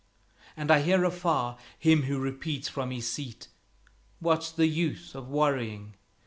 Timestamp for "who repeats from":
2.05-2.89